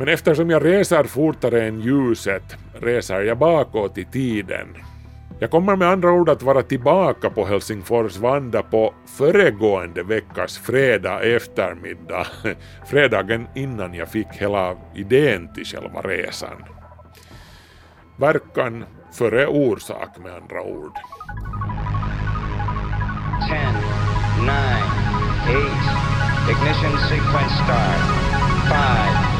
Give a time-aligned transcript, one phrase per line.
[0.00, 4.66] Men eftersom jag reser fortare än ljuset reser jag bakåt i tiden.
[5.38, 11.22] Jag kommer med andra ord att vara tillbaka på Helsingfors Vanda på föregående veckas fredag
[11.22, 12.26] eftermiddag,
[12.86, 16.64] fredagen innan jag fick hela idén till själva resan.
[18.16, 20.92] Verkan före orsak med andra ord.
[23.48, 23.58] 10,
[24.40, 24.52] 9,
[25.44, 25.60] 8,
[26.50, 28.00] ignition sequence start,
[29.34, 29.39] 5,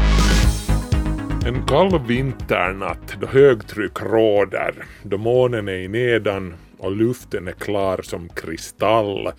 [1.51, 7.99] En kall vinternatt då högtryck råder, då månen är i nedan och luften är klar
[8.03, 9.31] som kristall,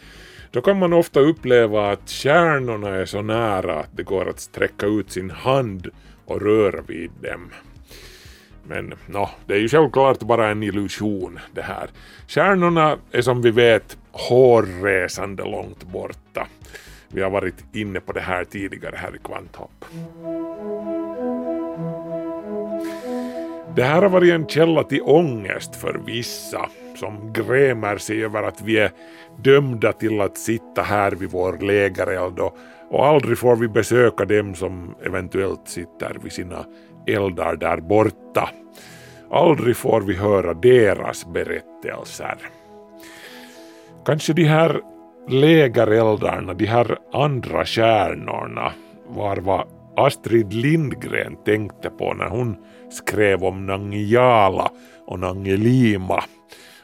[0.50, 4.86] då kan man ofta uppleva att stjärnorna är så nära att det går att sträcka
[4.86, 5.88] ut sin hand
[6.24, 7.50] och röra vid dem.
[8.66, 11.90] Men no, det är ju självklart bara en illusion det här.
[12.28, 16.46] Stjärnorna är som vi vet hårresande långt borta.
[17.08, 19.84] Vi har varit inne på det här tidigare här i Kvanthopp.
[23.76, 28.62] Det här har varit en källa till ångest för vissa som grämer sig över att
[28.62, 28.90] vi är
[29.36, 32.56] dömda till att sitta här vid vår lägereld och,
[32.90, 36.64] och aldrig får vi besöka dem som eventuellt sitter vid sina
[37.06, 38.50] eldar där borta.
[39.30, 42.38] Aldrig får vi höra deras berättelser.
[44.06, 44.80] Kanske de här
[45.28, 48.72] lägereldarna, de här andra stjärnorna,
[49.08, 52.56] var vad Astrid Lindgren tänkte på när hon
[52.92, 54.70] skrev om Nangiala
[55.06, 56.24] och Nangelima.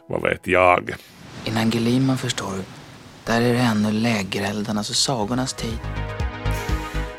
[0.09, 0.91] Vad vet jag?
[1.45, 2.63] I Nangelima förstår du,
[3.27, 5.79] där är det ännu lägereldarnas och sagornas tid.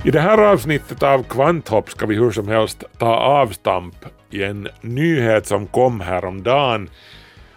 [0.03, 3.95] I det här avsnittet av Kvanthopp ska vi hur som helst ta avstamp
[4.29, 6.89] i en nyhet som kom häromdagen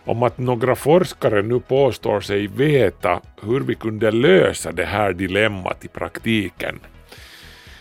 [0.04, 5.84] om att några forskare nu påstår sig veta hur vi kunde lösa det här dilemmat
[5.84, 6.80] i praktiken.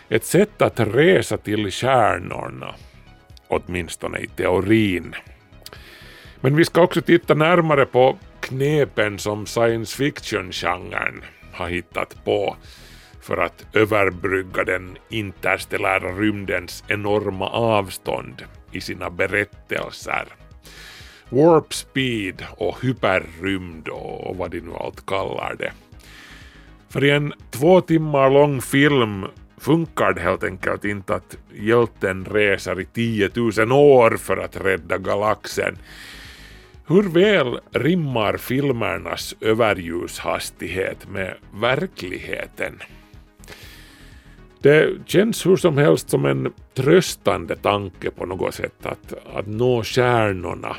[0.09, 2.75] Ett sätt att resa till stjärnorna
[3.51, 5.15] åtminstone i teorin.
[6.41, 11.21] Men vi ska också titta närmare på knepen som science fiction-genren
[11.53, 12.55] har hittat på
[13.21, 20.25] för att överbrygga den interstellära rymdens enorma avstånd i sina berättelser.
[21.29, 25.71] Warp speed och hyperrymd och vad de nu allt kallar det.
[26.89, 29.25] För i en två timmar lång film
[29.61, 34.97] funkar det helt enkelt inte att hjälten reser i 10 000 år för att rädda
[34.97, 35.77] galaxen.
[36.87, 42.79] Hur väl rimmar filmernas överljushastighet med verkligheten?
[44.61, 49.83] Det känns hur som helst som en tröstande tanke på något sätt att, att nå
[49.83, 50.75] stjärnorna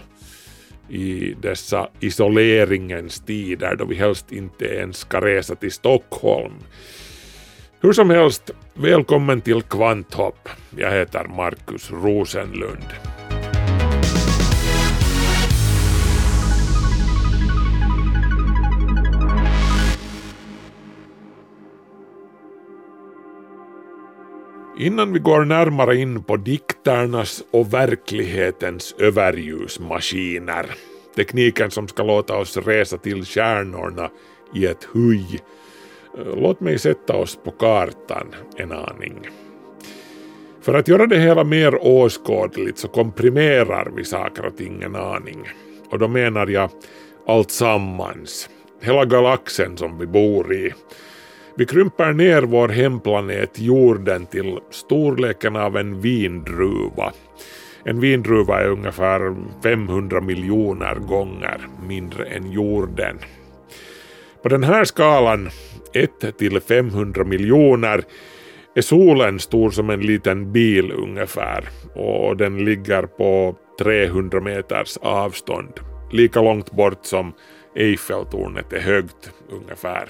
[0.88, 6.53] i dessa isoleringens tider då vi helst inte ens ska resa till Stockholm.
[7.82, 10.48] Hur som helst, välkommen till Kvanthopp.
[10.76, 12.87] Jag heter Markus Rosenlund.
[24.78, 30.66] Innan vi går närmare in på dikternas och verklighetens överljusmaskiner,
[31.16, 34.10] tekniken som ska låta oss resa till stjärnorna
[34.54, 35.41] i ett huj,
[36.15, 39.28] Låt mig sätta oss på kartan en aning.
[40.61, 45.49] För att göra det hela mer åskådligt så komprimerar vi saker och ting en aning.
[45.91, 46.71] Och då menar jag
[47.27, 48.49] allt sammans.
[48.81, 50.72] Hela galaxen som vi bor i.
[51.56, 57.12] Vi krymper ner vår hemplanet jorden till storleken av en vindruva.
[57.84, 63.19] En vindruva är ungefär 500 miljoner gånger mindre än jorden.
[64.42, 65.50] På den här skalan
[65.92, 68.04] 1 till 500 miljoner
[68.74, 75.72] är solen stor som en liten bil ungefär och den ligger på 300 meters avstånd.
[76.12, 77.33] Lika långt bort som
[77.77, 80.09] Eiffeltornet är högt ungefär.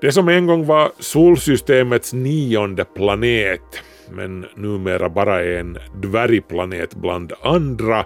[0.00, 7.32] Det som en gång var solsystemets nionde planet men numera bara är en dvärgplanet bland
[7.42, 8.04] andra.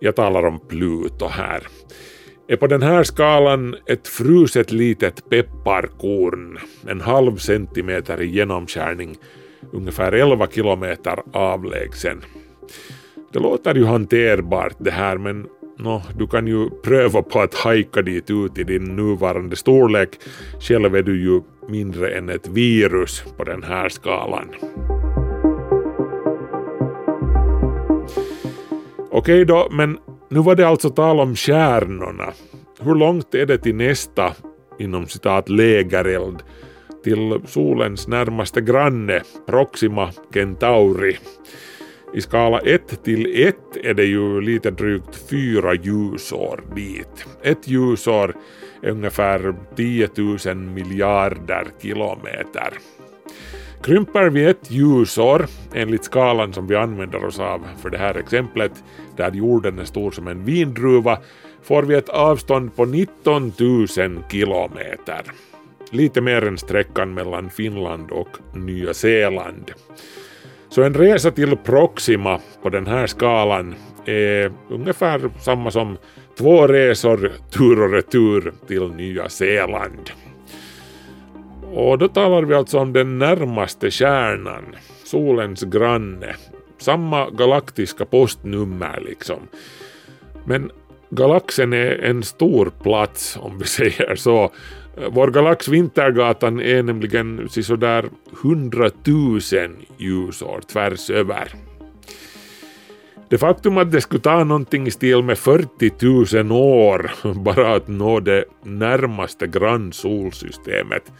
[0.00, 1.62] Jag talar om Pluto här
[2.50, 9.16] är på den här skalan ett fruset litet pepparkorn, en halv centimeter i genomskärning,
[9.72, 12.24] ungefär 11 kilometer avlägsen.
[13.32, 15.46] Det låter ju hanterbart det här men
[15.78, 20.08] no, du kan ju pröva på att hajka dit ut i din nuvarande storlek.
[20.60, 24.48] Själv är du ju mindre än ett virus på den här skalan.
[29.10, 29.98] Okej då, men
[30.28, 32.32] nu var det alltså tal om stjärnorna.
[32.80, 34.32] Hur långt är det till nästa,
[34.78, 36.42] inom citat, lägereld?
[37.04, 41.18] Till solens närmaste granne, Proxima Centauri.
[42.14, 47.26] I skala 1 till 1 är det ju lite drygt fyra ljusår dit.
[47.42, 48.34] Ett ljusår
[48.82, 50.08] är ungefär 10
[50.46, 52.78] 000 miljarder kilometer.
[53.82, 58.72] Krymper vi ett ljusår, enligt skalan som vi använder oss av för det här exemplet,
[59.16, 61.18] där jorden är stor som en vindruva,
[61.62, 63.86] får vi ett avstånd på 19 000
[64.30, 65.22] kilometer.
[65.90, 69.70] Lite mer än sträckan mellan Finland och Nya Zeeland.
[70.68, 73.74] Så en resa till Proxima på den här skalan
[74.04, 75.96] är ungefär samma som
[76.38, 80.10] två resor tur och retur till Nya Zeeland.
[81.72, 84.64] Och då talar vi alltså om den närmaste stjärnan,
[85.04, 86.34] solens granne.
[86.78, 89.38] Samma galaktiska postnummer liksom.
[90.44, 90.70] Men
[91.10, 94.50] galaxen är en stor plats om vi säger så.
[95.10, 98.08] Vår galax Vintergatan är nämligen sådär
[98.42, 99.40] 100 000
[99.98, 101.52] ljusår tvärs över.
[103.28, 107.88] Det faktum att det skulle ta någonting i stil med 40 000 år bara att
[107.88, 111.12] nå det närmaste grannsolsystemet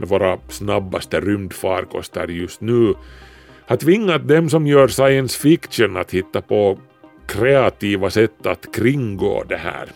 [0.00, 2.94] med våra snabbaste rymdfarkoster just nu
[3.66, 6.78] har tvingat dem som gör science fiction att hitta på
[7.26, 9.88] kreativa sätt att kringgå det här.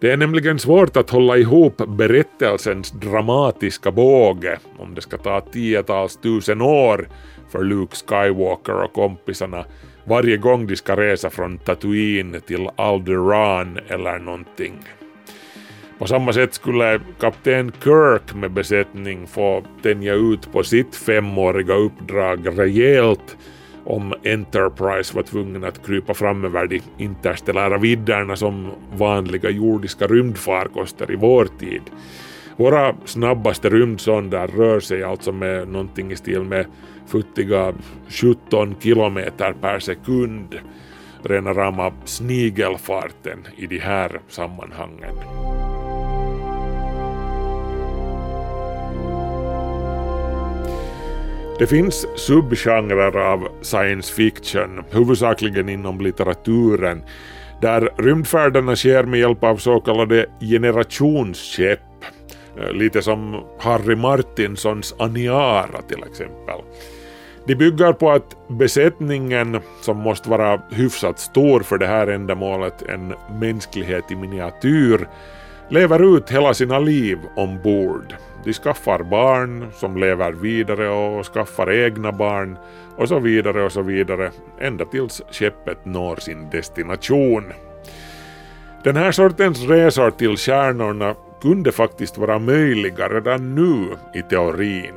[0.00, 6.16] Det är nämligen svårt att hålla ihop berättelsens dramatiska båge om det ska ta tiotals
[6.16, 7.08] tusen år
[7.48, 9.64] för Luke Skywalker och kompisarna
[10.04, 14.78] varje gång de ska resa från Tatooine till Alderaan eller någonting.
[15.98, 22.58] På samma sätt skulle kapten Kirk med besättning få tänja ut på sitt femåriga uppdrag
[22.58, 23.36] rejält
[23.84, 31.12] om Enterprise var tvungen att krypa fram över de interstellära vidderna som vanliga jordiska rymdfarkoster
[31.12, 31.82] i vår tid.
[32.56, 36.66] Våra snabbaste rymdsonder rör sig alltså med någonting i stil med
[37.06, 37.74] futtiga
[38.08, 40.58] 17 kilometer per sekund.
[41.22, 45.14] Rena rama snigelfarten i de här sammanhangen.
[51.58, 57.02] Det finns subgenrer av science fiction, huvudsakligen inom litteraturen,
[57.60, 61.80] där rymdfärderna sker med hjälp av så kallade generationsskepp,
[62.60, 66.60] eh, lite som Harry Martinsons Aniara till exempel.
[67.46, 73.14] De bygger på att besättningen, som måste vara hyfsat stor för det här ändamålet, en
[73.40, 75.08] mänsklighet i miniatyr,
[75.68, 78.14] lever ut hela sina liv ombord.
[78.44, 82.58] De skaffar barn som lever vidare och skaffar egna barn
[82.96, 84.30] och så vidare och så vidare
[84.60, 87.44] ända tills skeppet når sin destination.
[88.84, 94.94] Den här sortens resor till stjärnorna kunde faktiskt vara möjliga redan nu i teorin.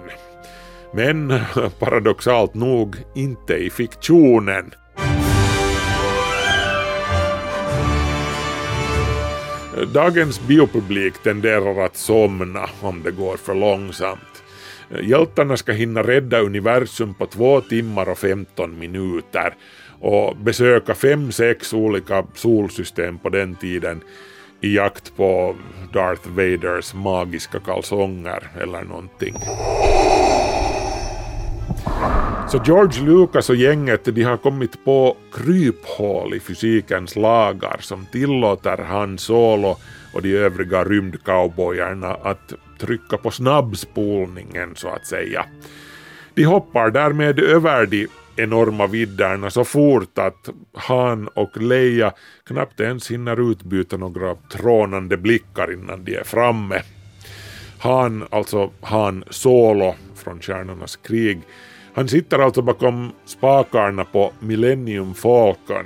[0.93, 1.39] Men
[1.79, 4.71] paradoxalt nog inte i fiktionen.
[9.85, 14.43] Dagens biopublik tenderar att somna om det går för långsamt.
[15.01, 19.53] Hjältarna ska hinna rädda universum på två timmar och 15 minuter
[19.99, 24.01] och besöka fem, sex olika solsystem på den tiden
[24.61, 25.55] i jakt på
[25.93, 29.35] Darth Vaders magiska kalsonger eller någonting.
[32.51, 38.77] Så George Lucas och gänget de har kommit på kryphål i fysikens lagar som tillåter
[38.77, 39.77] Han Solo
[40.13, 45.45] och de övriga rymdcowboyerna att trycka på snabbspolningen så att säga.
[46.33, 52.13] De hoppar därmed över de enorma vidderna så fort att Han och Leia
[52.45, 56.81] knappt ens hinner utbyta några trånande blickar innan de är framme.
[57.79, 61.41] Han, alltså Han Solo från Stjärnornas krig,
[61.99, 65.85] han sitter alltså bakom spakarna på Millennium Falcon,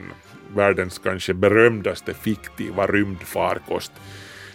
[0.56, 3.92] världens kanske berömdaste fiktiva rymdfarkost.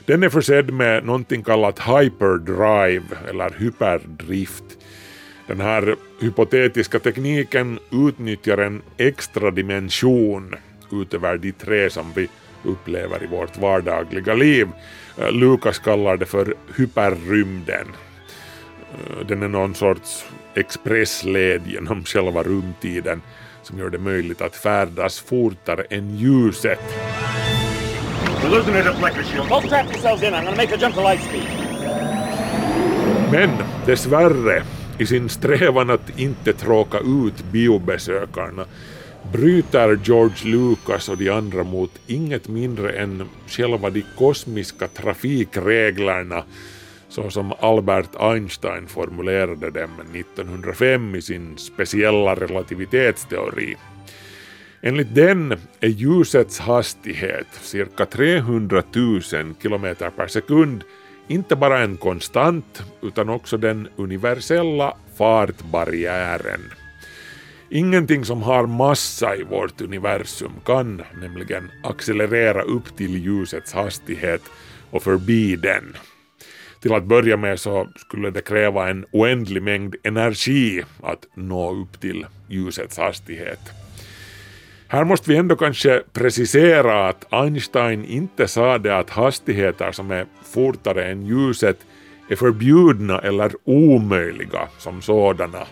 [0.04, 4.64] Den är försedd med någonting kallat hyperdrive eller hyperdrift.
[5.46, 10.54] Den här hypotetiska tekniken utnyttjar en extra dimension
[10.92, 12.28] utöver de tre som vi
[12.64, 14.68] upplever i vårt vardagliga liv.
[15.30, 17.86] Lukas kallar det för hyperrymden.
[19.28, 23.22] Den är någon sorts expressled genom själva rumtiden
[23.62, 26.80] som gör det möjligt att färdas fortare än ljuset.
[33.32, 33.50] Men
[33.86, 34.62] dessvärre,
[34.98, 38.64] i sin strävan att inte tråka ut biobesökarna
[39.32, 46.42] bryter George Lucas och de andra mot inget mindre än själva de kosmiska trafikreglerna
[47.08, 53.76] så som Albert Einstein formulerade dem 1905 i sin speciella relativitetsteori.
[54.80, 60.84] Enligt den är ljusets hastighet, cirka 300 000 km per sekund,
[61.28, 66.60] inte bara en konstant utan också den universella fartbarriären.
[67.70, 74.42] Ingenting som har massa i vårt universum kan nämligen accelerera upp till ljusets hastighet
[74.90, 75.96] och förbi den.
[76.80, 82.00] Till att börja med så skulle det kräva en oändlig mängd energi att nå upp
[82.00, 83.60] till ljusets hastighet.
[84.88, 91.04] Här måste vi ändå kanske precisera att Einstein inte sade att hastigheter som är fortare
[91.04, 91.78] än ljuset
[92.28, 95.66] är förbjudna eller omöjliga som sådana.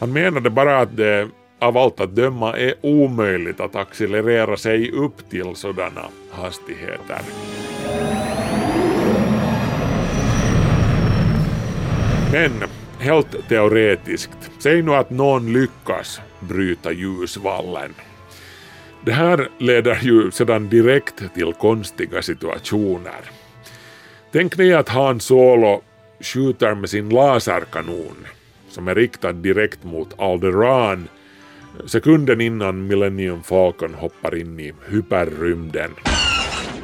[0.00, 5.30] Han menade bara att det av allt att döma är omöjligt att accelerera sig upp
[5.30, 7.20] till sådana hastigheter.
[12.34, 12.52] Men
[12.98, 17.94] helt teoretiskt, säg nu att någon lyckas bryta ljusvallen.
[19.04, 23.30] Det här leder ju sedan direkt till konstiga situationer.
[24.32, 25.82] Tänk dig att Han Solo
[26.20, 28.26] skjuter med sin laserkanon
[28.68, 31.08] som är riktad direkt mot Alderan
[31.86, 35.90] sekunden innan Millennium Falcon hoppar in i hyperrymden.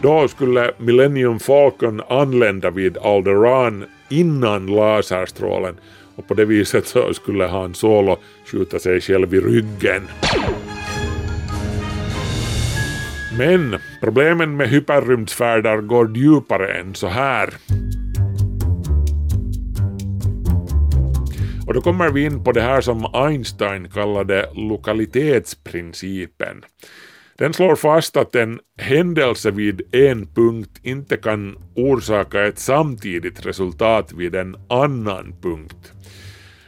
[0.03, 5.75] Då skulle Millennium Falcon anlända vid Alderan innan laserstrålen
[6.17, 10.03] och på det viset så skulle han Solo skjuta sig själv i ryggen.
[13.39, 17.55] Men problemen med hyperrymdsfärder går djupare än så här.
[21.67, 26.65] Och då kommer vi in på det här som Einstein kallade lokalitetsprincipen.
[27.41, 34.13] Den slår fast att en händelse vid en punkt inte kan orsaka ett samtidigt resultat
[34.13, 35.93] vid en annan punkt.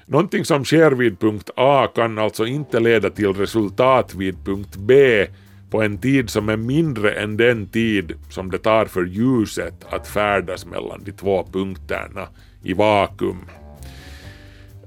[0.07, 5.27] Någonting som sker vid punkt A kan alltså inte leda till resultat vid punkt B
[5.71, 10.09] på en tid som är mindre än den tid som det tar för ljuset att
[10.09, 12.29] färdas mellan de två punkterna
[12.63, 13.45] i vakuum.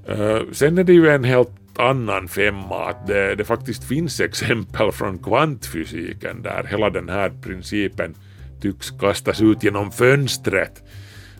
[0.08, 4.92] Eh, sen är det ju en helt annan femma att det, det faktiskt finns exempel
[4.92, 8.14] från kvantfysiken där hela den här principen
[8.60, 10.82] tycks kastas ut genom fönstret.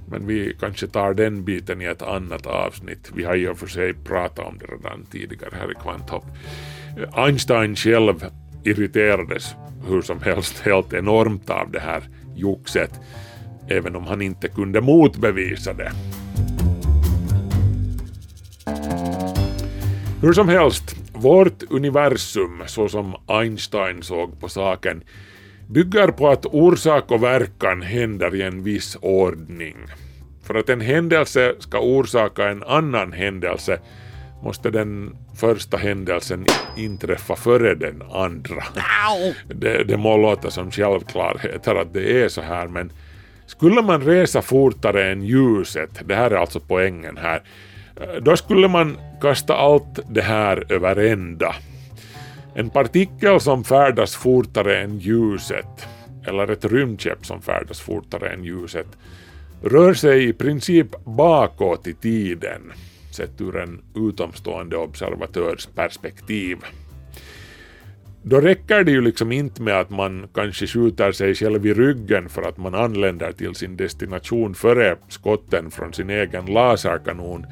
[0.08, 3.12] Men vi kanske tar den biten i ett annat avsnitt.
[3.14, 6.24] Vi har ju för sig pratat om det redan tidigare här i Kvanthopp.
[7.12, 8.24] Einstein själv
[8.64, 9.54] irriterades
[9.88, 12.02] hur som helst helt enormt av det här
[12.34, 13.00] joxet,
[13.68, 15.92] även om han inte kunde motbevisa det.
[20.26, 25.02] Hur som helst, vårt universum, så som Einstein såg på saken,
[25.68, 29.76] bygger på att orsak och verkan händer i en viss ordning.
[30.42, 33.78] För att en händelse ska orsaka en annan händelse
[34.42, 38.64] måste den första händelsen inträffa före den andra.
[39.48, 42.92] Det, det må låta som självklarheter att det är så här men
[43.46, 47.42] skulle man resa fortare än ljuset, det här är alltså poängen här,
[48.20, 51.54] då skulle man kasta allt det här över ända.
[52.54, 55.88] En partikel som färdas fortare än ljuset,
[56.26, 58.86] eller ett rymdskepp som färdas fortare än ljuset,
[59.62, 62.72] rör sig i princip bakåt i tiden,
[63.12, 66.58] sett ur en utomstående observatörs perspektiv.
[68.22, 72.28] Då räcker det ju liksom inte med att man kanske skjuter sig själv i ryggen
[72.28, 77.46] för att man anländer till sin destination före skotten från sin egen laserkanon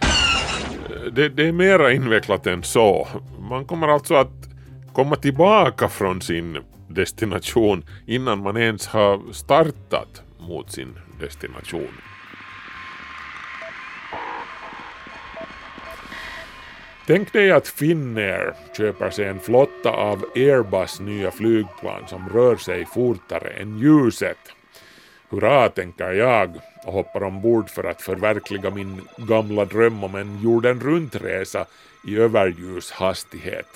[1.13, 3.09] det, det är mera invecklat än så.
[3.51, 4.49] Man kommer alltså att
[4.93, 6.59] komma tillbaka från sin
[6.89, 11.93] destination innan man ens har startat mot sin destination.
[17.07, 22.87] Tänk dig att Finnair köper sig en flotta av Airbus nya flygplan som rör sig
[22.87, 24.54] fortare än ljuset.
[25.35, 26.51] Hurra, tänker jag
[26.87, 31.67] och hoppar ombord för att förverkliga min gamla dröm om en jorden runt-resa
[32.07, 33.67] i överljushastighet.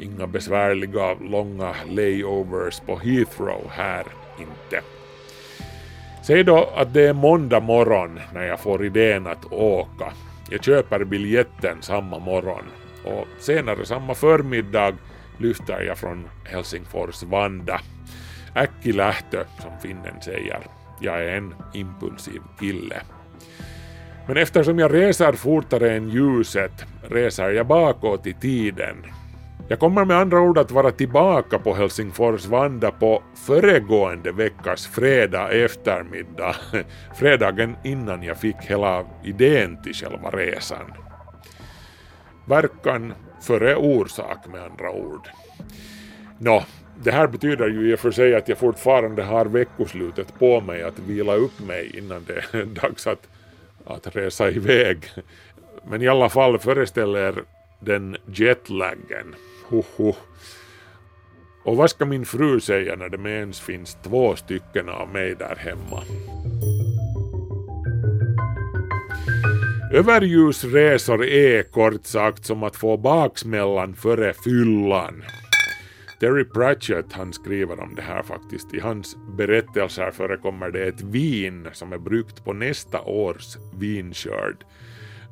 [0.00, 4.06] Inga besvärliga långa layovers på Heathrow här
[4.38, 4.80] inte.
[6.26, 10.12] Säg då att det är måndag morgon när jag får idén att åka.
[10.50, 12.64] Jag köper biljetten samma morgon
[13.04, 14.94] och senare samma förmiddag
[15.38, 17.80] lyfter jag från Helsingfors Vanda.
[18.54, 20.66] Äkkilähtö, som finnen säger.
[21.00, 23.02] Jag är en impulsiv kille.
[24.26, 28.96] Men eftersom jag reser fortare än ljuset reser jag bakåt i tiden.
[29.68, 35.50] Jag kommer med andra ord att vara tillbaka på Helsingfors Vanda på föregående veckas fredag
[35.52, 36.56] eftermiddag,
[37.14, 40.92] fredagen innan jag fick hela idén till själva resan.
[42.44, 45.28] Verkan före orsak med andra ord.
[46.38, 46.62] Nå,
[47.00, 50.82] det här betyder ju i och för sig att jag fortfarande har veckoslutet på mig
[50.82, 53.28] att vila upp mig innan det är dags att,
[53.84, 54.98] att resa iväg.
[55.88, 57.44] Men i alla fall föreställer
[57.80, 59.34] den jetlaggen.
[59.68, 60.14] Hoho.
[61.64, 65.34] Och vad ska min fru säga när det med ens finns två stycken av mig
[65.34, 66.02] där hemma?
[69.92, 75.24] Överljusresor är kort sagt som att få baksmällan före fyllan.
[76.22, 78.74] Terry Pratchett han skriver om det här faktiskt.
[78.74, 84.64] I hans berättelser förekommer det ett vin som är bryggt på nästa års vinskörd.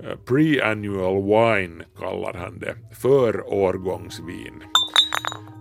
[0.04, 4.62] Eh, pre-annual wine kallar han det, förårgångsvin.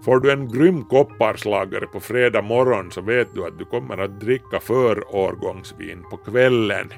[0.06, 4.20] Får du en grym kopparslagare på fredag morgon så vet du att du kommer att
[4.20, 6.90] dricka förårgångsvin på kvällen.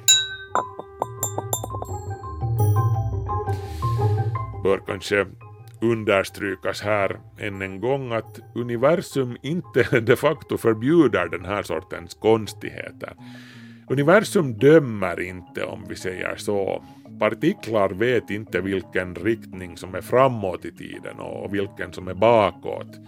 [4.63, 5.25] Bör kanske
[5.81, 13.13] understrykas här än en gång att universum inte de facto förbjuder den här sortens konstigheter.
[13.89, 16.83] Universum dömer inte om vi säger så.
[17.19, 22.99] Partiklar vet inte vilken riktning som är framåt i tiden och vilken som är bakåt.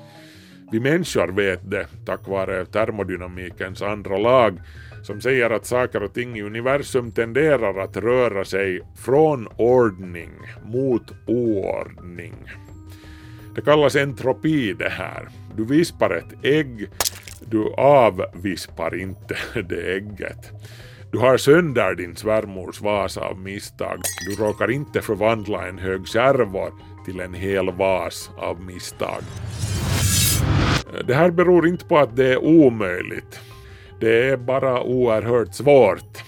[0.74, 4.62] Vi människor vet det tack vare termodynamikens andra lag
[5.04, 10.32] som säger att saker och ting i universum tenderar att röra sig från ordning
[10.66, 12.34] mot oordning.
[13.56, 15.30] Det kallas entropi det här.
[15.56, 16.90] Du vispar ett ägg,
[17.46, 19.38] du avvispar inte
[19.70, 20.52] det ägget.
[21.12, 24.02] Du har sönder din svärmors vas av misstag.
[24.30, 26.74] Du råkar inte förvandla en hög kärvor
[27.06, 29.24] till en hel vas av misstag.
[31.02, 33.40] Det här beror inte på att det är omöjligt.
[34.00, 36.24] Det är bara oerhört svårt.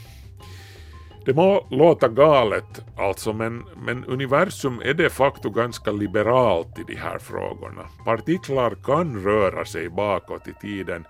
[1.25, 6.95] Det må låta galet alltså, men, men universum är de facto ganska liberalt i de
[6.95, 7.82] här frågorna.
[8.06, 11.06] Partiklar kan röra sig bakåt i tiden.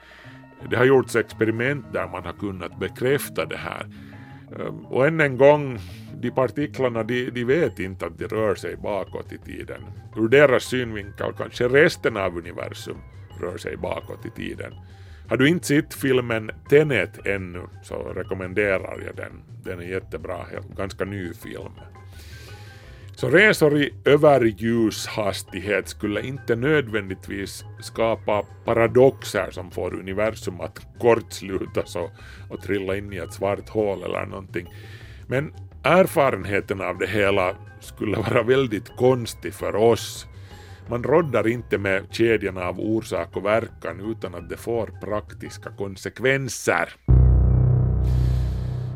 [0.70, 3.86] Det har gjorts experiment där man har kunnat bekräfta det här.
[4.60, 5.80] Ehm, och än en gång,
[6.22, 9.82] de partiklarna de, de vet inte att de rör sig bakåt i tiden.
[10.16, 12.98] Ur deras synvinkel kanske resten av universum
[13.42, 14.74] rör sig bakåt i tiden.
[15.30, 19.44] Har du inte sett filmen Tenet ännu så rekommenderar jag den.
[19.64, 20.46] Den är jättebra,
[20.78, 21.72] ganska ny film.
[23.16, 32.12] Så resor i överljushastighet skulle inte nödvändigtvis skapa paradoxer som får universum att kortslutas och,
[32.50, 34.68] och trilla in i ett svart hål eller någonting.
[35.28, 40.28] Men erfarenheten av det hela skulle vara väldigt konstig för oss
[40.90, 46.90] man roddar inte med kedjan av orsak och verkan utan att det får praktiska konsekvenser.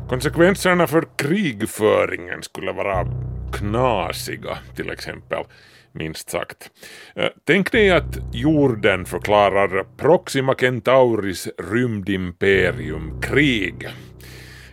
[0.08, 3.06] Konsekvenserna för krigföringen skulle vara
[3.52, 5.44] knasiga till exempel,
[5.92, 6.70] minst sagt.
[7.14, 13.88] Eh, tänk dig att jorden förklarar Proxima Centauris rymdimperium krig.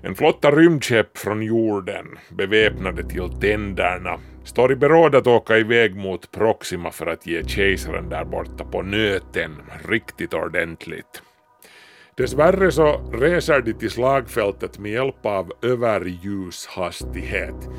[0.01, 6.31] En flotta rymdskepp från jorden, beväpnade till tänderna, står i beråd att åka iväg mot
[6.31, 9.55] Proxima för att ge kejsaren där borta på nöten
[9.89, 11.21] riktigt ordentligt.
[12.15, 17.69] Dessvärre så reser de till slagfältet med hjälp av överljushastighet.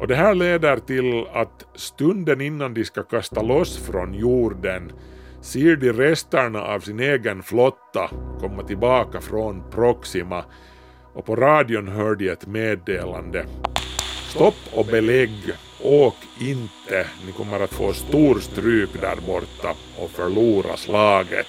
[0.00, 4.92] Och det här leder till att stunden innan de ska kasta loss från jorden
[5.40, 10.44] ser de resterna av sin egen flotta komma tillbaka från Proxima
[11.14, 13.46] och på radion hör de ett meddelande.
[14.28, 15.30] Stopp och belägg
[15.82, 21.46] Åk inte, ni kommer att få stor stryk där borta och förlora slaget.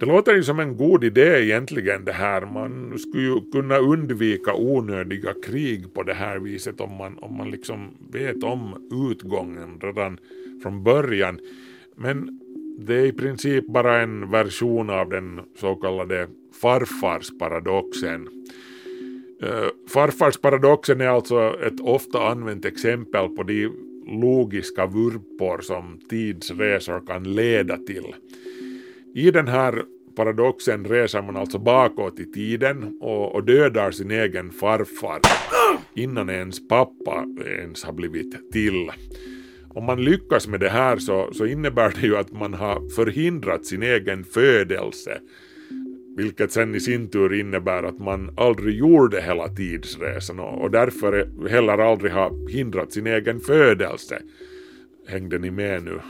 [0.00, 2.40] Det låter ju som en god idé egentligen det här.
[2.40, 7.50] Man skulle ju kunna undvika onödiga krig på det här viset om man, om man
[7.50, 10.18] liksom vet om utgången redan
[10.62, 11.38] från början.
[11.96, 12.40] Men
[12.78, 16.28] det är i princip bara en version av den så kallade
[16.62, 18.28] farfarsparadoxen.
[19.42, 23.68] Eh, farfarsparadoxen är alltså ett ofta använt exempel på de
[24.06, 28.14] logiska vurpor som tidsresor kan leda till.
[29.14, 29.82] I den här
[30.16, 35.20] paradoxen reser man alltså bakåt i tiden och, och dödar sin egen farfar
[35.94, 38.90] innan ens pappa ens har blivit till.
[39.74, 43.66] om man lyckas med det här så, så innebär det ju att man har förhindrat
[43.66, 45.20] sin egen födelse
[46.16, 51.78] vilket sen i sin tur innebär att man aldrig gjorde hela tidsresan och därför heller
[51.78, 54.22] aldrig har hindrat sin egen födelse.
[55.06, 56.00] Hängde ni med nu?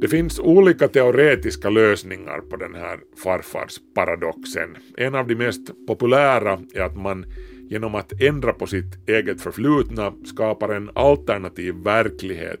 [0.00, 4.76] Det finns olika teoretiska lösningar på den här farfarsparadoxen.
[4.96, 7.26] En av de mest populära är att man
[7.70, 12.60] genom att ändra på sitt eget förflutna skapar en alternativ verklighet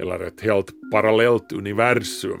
[0.00, 2.40] eller ett helt parallellt universum.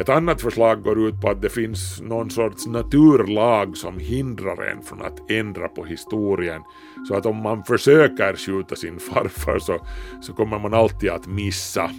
[0.00, 4.82] Ett annat förslag går ut på att det finns någon sorts naturlag som hindrar en
[4.82, 6.62] från att ändra på historien.
[7.08, 9.86] Så att om man försöker skjuta sin farfar så,
[10.20, 11.90] så kommer man alltid att missa.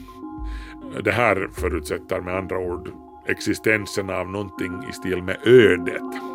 [1.04, 2.92] Det här förutsätter med andra ord
[3.28, 6.31] existensen av någonting i stil med ödet.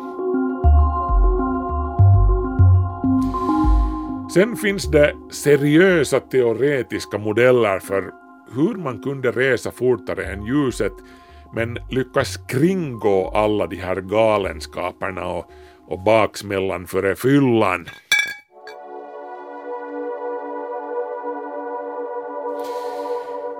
[4.37, 8.11] Sen finns det seriösa teoretiska modeller för
[8.55, 10.91] hur man kunde resa fortare än ljuset
[11.53, 15.51] men lyckas kringgå alla de här galenskaperna och,
[15.87, 17.85] och baksmällan före fyllan.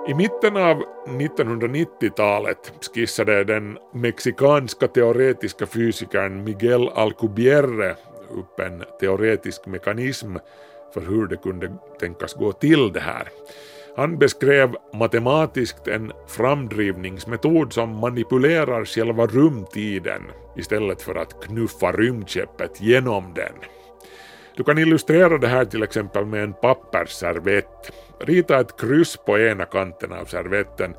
[0.08, 7.94] I mitten av 1990-talet skissade den mexikanska teoretiska fysikern Miguel Alcubierre
[8.30, 10.36] upp en teoretisk mekanism
[10.94, 13.28] för hur det kunde tänkas gå till det här.
[13.96, 20.22] Han beskrev matematiskt en framdrivningsmetod som manipulerar själva rumtiden
[20.56, 23.52] istället för att knuffa rymdskeppet genom den.
[24.56, 27.92] Du kan illustrera det här till exempel med en pappersservett.
[28.20, 30.94] Rita ett kryss på ena kanten av servetten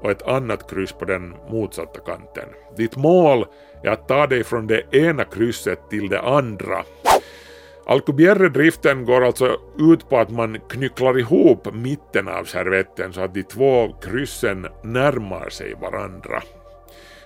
[0.00, 2.48] och ett annat kryss på den motsatta kanten.
[2.76, 3.46] Ditt mål
[3.82, 6.84] är att ta dig från det ena krysset till det andra.
[7.86, 13.42] Alcubierre-driften går alltså ut på att man knycklar ihop mitten av servetten så att de
[13.42, 16.42] två kryssen närmar sig varandra.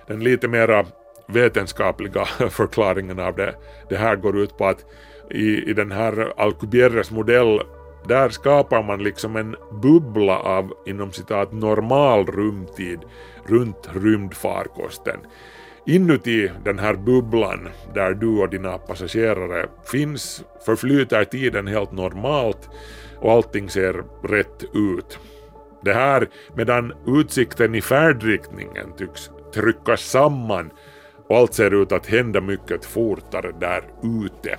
[0.07, 0.85] Den lite mera
[1.27, 3.55] vetenskapliga förklaringen av det,
[3.89, 4.85] det här går ut på att
[5.29, 7.61] i, i den här Alcubierres modell
[8.07, 12.99] där skapar man liksom en bubbla av inom citat normal rumtid
[13.45, 15.19] runt rymdfarkosten.
[15.87, 22.69] Inuti den här bubblan där du och dina passagerare finns förflyter tiden helt normalt
[23.19, 25.19] och allting ser rätt ut.
[25.83, 30.69] Det här medan utsikten i färdriktningen tycks tryckas samman
[31.27, 34.57] och allt ser ut att hända mycket fortare där ute.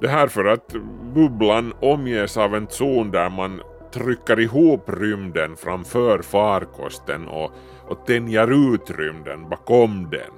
[0.00, 0.72] Det här för att
[1.14, 3.60] bubblan omges av en zon där man
[3.92, 7.52] trycker ihop rymden framför farkosten och,
[7.88, 10.32] och tänjer ut rymden bakom den.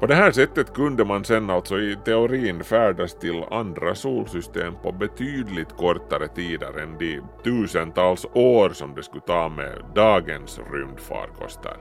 [0.00, 4.92] På det här sättet kunde man sen alltså i teorin färdas till andra solsystem på
[4.92, 11.76] betydligt kortare tider än de tusentals år som det skulle ta med dagens rymdfarkoster.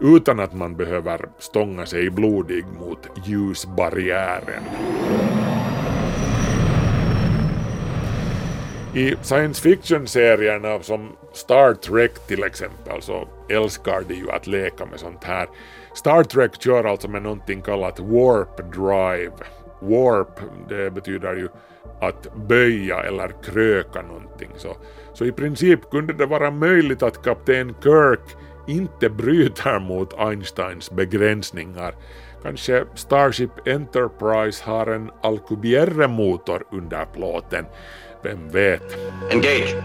[0.00, 4.62] Utan att man behöver stånga sig blodig mot ljusbarriären.
[8.94, 15.00] I science fiction-serierna som Star Trek till exempel så älskar de ju att leka med
[15.00, 15.48] sånt här.
[15.94, 19.32] Star Trek kör alltså med någonting kallat warp drive.
[19.80, 21.48] Warp, det betyder ju
[22.00, 24.50] att böja eller kröka någonting.
[24.56, 24.76] Så,
[25.12, 28.36] så i princip kunde det vara möjligt att kapten Kirk
[28.68, 31.94] inte bryter mot Einsteins begränsningar.
[32.42, 37.64] Kanske Starship Enterprise har en Alcubierre-motor under plåten.
[38.22, 38.96] Vem vet?
[39.30, 39.76] Engage!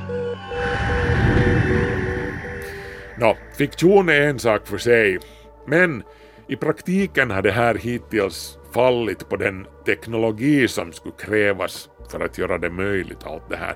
[3.18, 5.20] Nå, fiktion är en sak för sig,
[5.68, 6.04] men
[6.48, 12.38] i praktiken har det här hittills fallit på den teknologi som skulle krävas för att
[12.38, 13.76] göra det möjligt allt det här.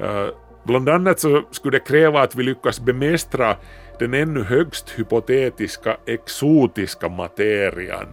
[0.00, 0.30] Uh,
[0.64, 3.56] bland annat så skulle det kräva att vi lyckas bemästra
[3.98, 8.06] den ännu högst hypotetiska exotiska materian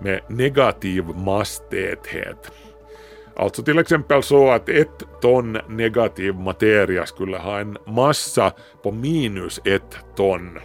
[0.00, 2.52] med negativ masstäthet.
[3.36, 9.60] Alltså till exempel så att ett ton negativ materia skulle ha en massa på minus
[9.64, 10.58] ett ton.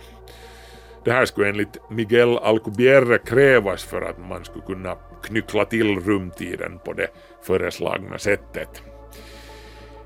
[1.06, 6.80] Det här skulle enligt Miguel Alcubierre krävas för att man skulle kunna knyckla till rumtiden
[6.86, 7.08] på det
[7.44, 8.82] föreslagna sättet.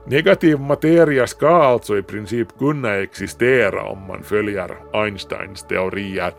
[0.08, 6.34] Negativ materia ska alltså i princip kunna existera om man följer Einsteins teorier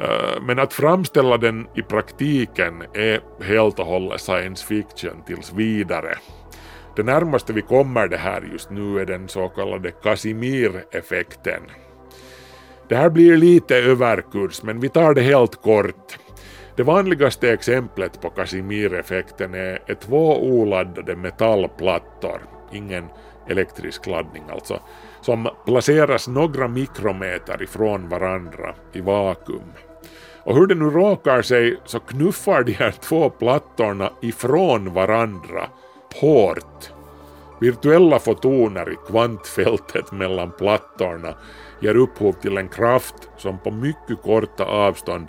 [0.00, 6.14] Eh, men att framställa den i praktiken är helt och hållet science fiction tills vidare.
[6.96, 11.62] Det närmaste vi kommer det här just nu är den så kallade Casimir-effekten.
[12.88, 16.18] Det här blir lite överkurs, men vi tar det helt kort.
[16.76, 22.40] Det vanligaste exemplet på Casimir-effekten är, är två oladdade metallplattor,
[22.72, 23.04] ingen
[23.48, 24.80] elektrisk laddning alltså,
[25.20, 29.72] som placeras några mikrometer ifrån varandra i vakuum.
[30.46, 35.68] Och hur det nu råkar sig så knuffar de här två plattorna ifrån varandra
[36.20, 36.90] hårt.
[37.60, 41.34] Virtuella fotoner i kvantfältet mellan plattorna
[41.80, 45.28] ger upphov till en kraft som på mycket korta avstånd,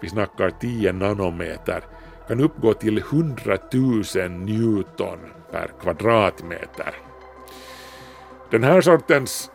[0.00, 1.84] vi snackar 10 nanometer,
[2.28, 5.18] kan uppgå till 100 000 Newton
[5.52, 6.94] per kvadratmeter.
[8.50, 9.50] Den här sortens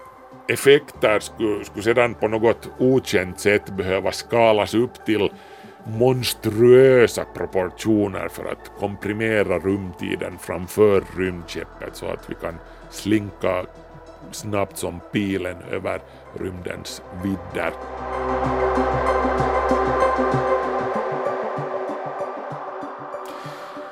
[0.48, 5.30] effekter skulle, skulle sedan på något okänt sätt behöva skalas upp till
[5.84, 12.56] monstruösa proportioner för att komprimera rumtiden framför rymdskeppet så att vi kan
[12.90, 13.66] slinka
[14.32, 16.02] snabbt som pilen över
[16.34, 17.74] rymdens vidder.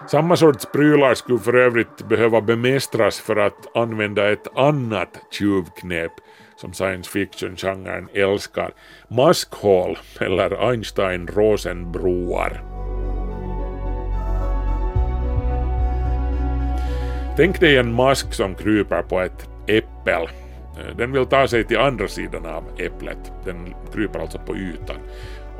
[0.07, 6.11] Samma sorts prylar skulle för övrigt behöva bemästras för att använda ett annat tjuvknep
[6.61, 8.71] som science fiction-genren älskar,
[9.07, 12.61] maskhål eller Einstein-Rosenbroar.
[17.37, 20.27] Tänk dig en mask som kryper på ett äppel.
[20.97, 23.31] Den vill ta sig till andra sidan av äpplet.
[23.45, 24.97] Den kryper alltså på ytan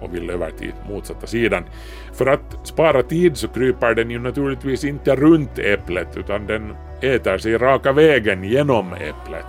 [0.01, 1.63] och vill över till motsatta sidan.
[2.13, 7.37] För att spara tid så kryper den ju naturligtvis inte runt äpplet utan den äter
[7.37, 9.45] sig raka vägen genom äpplet.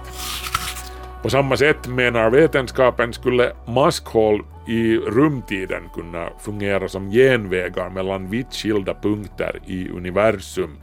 [1.22, 8.54] På samma sätt menar vetenskapen skulle maskhål i rumtiden kunna fungera som genvägar mellan vitt
[8.54, 10.78] skilda punkter i universum.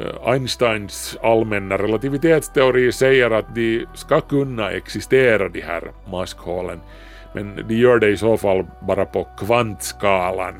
[0.00, 6.80] Eh, Einsteins allmänna relativitetsteori säger att de ska kunna existera de här maskhålen,
[7.34, 10.54] men de gör det i så fall bara på kvantskalan.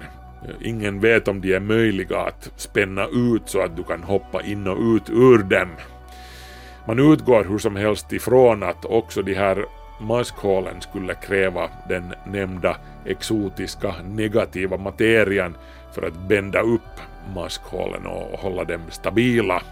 [0.45, 4.43] Eh, ingen vet om de är möjliga att spänna ut så att du kan hoppa
[4.43, 5.69] in och ut ur dem.
[6.87, 9.67] Man utgår hur som helst ifrån att också de här
[10.01, 15.57] maskhålen skulle kräva den nämnda exotiska negativa materian
[15.95, 17.01] för att bända upp
[17.35, 19.63] maskhålen och hålla dem stabila.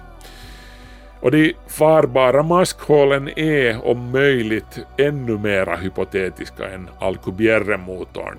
[1.21, 8.39] Och de farbara maskhålen är om möjligt ännu mera hypotetiska än Alcubierre-motorn,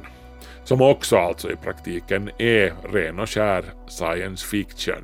[0.64, 5.04] som också alltså i praktiken är ren och skär science fiction.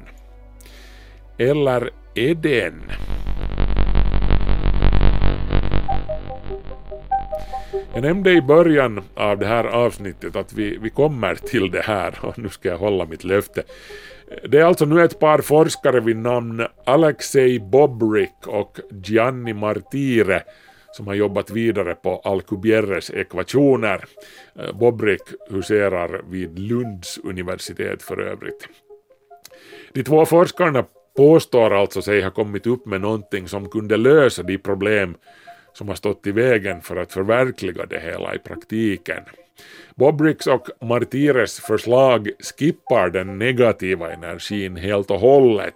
[1.38, 2.82] Eller är den?
[7.94, 12.20] Jag nämnde i början av det här avsnittet att vi, vi kommer till det här
[12.22, 13.64] och nu ska jag hålla mitt löfte.
[14.50, 20.44] Det är alltså nu ett par forskare vid namn Alexei Bobrik och Gianni Martire
[20.92, 24.06] som har jobbat vidare på Alcubierres ekvationer.
[24.56, 28.68] Eh, Bobrik huserar vid Lunds universitet för övrigt.
[29.94, 30.86] De två forskarna
[31.18, 35.16] påstår alltså sig ha kommit upp med någonting som kunde lösa de problem
[35.74, 39.24] som har stått i vägen för att förverkliga det hela i praktiken.
[39.96, 45.76] Bobricks och Martires förslag skippar den negativa energin helt och hållet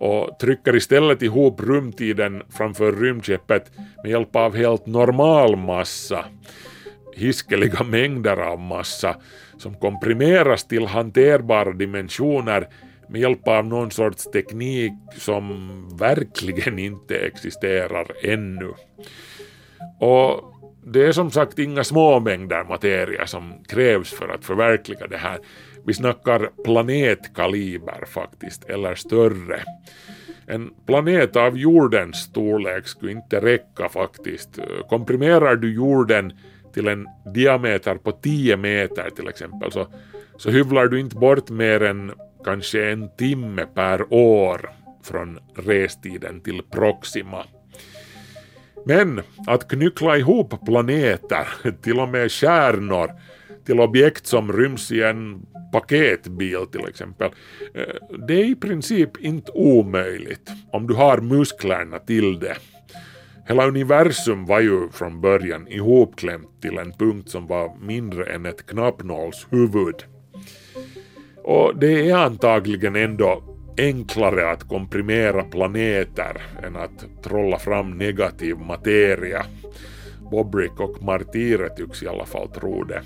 [0.00, 6.24] och trycker istället ihop rumtiden framför rymdskeppet med hjälp av helt normal massa,
[7.14, 9.16] hiskeliga mängder av massa
[9.58, 12.68] som komprimeras till hanterbara dimensioner
[13.10, 18.72] med hjälp av någon sorts teknik som verkligen inte existerar ännu.
[20.00, 25.16] Och det är som sagt inga små mängder materia som krävs för att förverkliga det
[25.16, 25.38] här.
[25.86, 29.62] Vi snackar planetkaliber faktiskt, eller större.
[30.46, 34.58] En planet av jordens storlek skulle inte räcka faktiskt.
[34.88, 36.32] Komprimerar du jorden
[36.74, 39.86] till en diameter på 10 meter till exempel så,
[40.36, 42.12] så hyvlar du inte bort mer än
[42.44, 44.70] kanske en timme per år
[45.02, 47.44] från restiden till Proxima.
[48.86, 51.48] Men att knyckla ihop planeter,
[51.82, 53.10] till och med stjärnor,
[53.66, 57.30] till objekt som ryms i en paketbil till exempel,
[57.74, 62.56] eh, det är i princip inte omöjligt om du har musklerna till det.
[63.48, 68.66] Hela universum var ju från början ihopklämt till en punkt som var mindre än ett
[68.66, 70.04] knappnålshuvud.
[71.44, 73.42] Och det är antagligen ändå
[73.78, 79.44] enklare att komprimera planeter än att trolla fram negativ materia.
[80.30, 83.02] Bobrick och Martire tycks i alla fall tro det.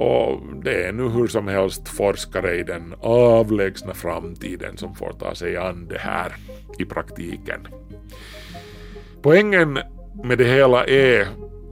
[0.00, 5.34] Och det är nu hur som helst forskare i den avlägsna framtiden som får ta
[5.34, 6.32] sig an det här
[6.78, 7.68] i praktiken.
[9.22, 9.78] Poängen
[10.24, 11.26] med det hela är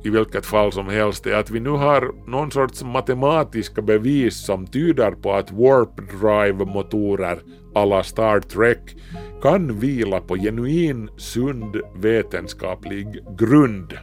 [0.04, 4.66] i vilket fall som helst är att vi nu har någon sorts matematiska bevis som
[4.66, 7.38] tyder på att warp drive-motorer
[7.74, 8.96] alla Star Trek
[9.42, 13.98] kan vila på genuin sund vetenskaplig grund.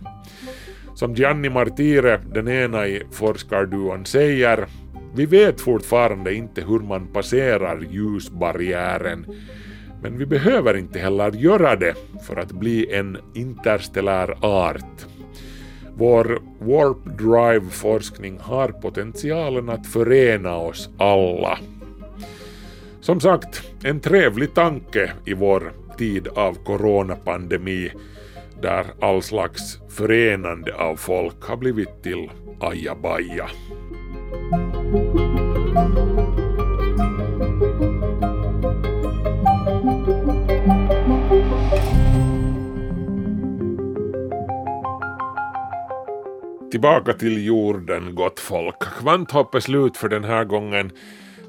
[0.95, 4.65] Som Gianni Martire, den ena i forskarduon, säger
[5.15, 9.25] vi vet fortfarande inte hur man passerar ljusbarriären
[10.01, 11.95] men vi behöver inte heller göra det
[12.27, 15.05] för att bli en interstellär art.
[16.01, 21.59] Vår Warp Drive-forskning har potentialen att förena oss alla.
[23.01, 27.91] Som sagt, en trevlig tanke i vår tid av coronapandemi
[28.61, 33.49] där all slags förenande av folk har blivit till ajabaja.
[46.81, 48.79] Tillbaka till jorden, gott folk.
[48.99, 50.91] Kvanthopp är slut för den här gången,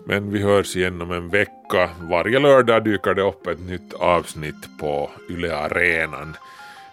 [0.06, 1.90] men vi hörs igen om en vecka.
[2.00, 6.36] Varje lördag dyker det upp ett nytt avsnitt på Yle Arenan.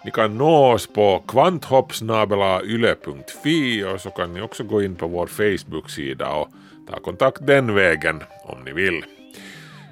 [0.05, 5.27] Ni kan nå oss på kvanthoppsnabelayle.fi och så kan ni också gå in på vår
[5.27, 6.49] Facebook-sida och
[6.89, 9.03] ta kontakt den vägen om ni vill.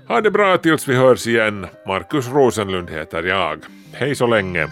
[0.07, 1.67] Ha det bra tills vi hörs igen.
[1.87, 3.59] Markus Rosenlund heter jag.
[3.93, 4.67] Hej så länge.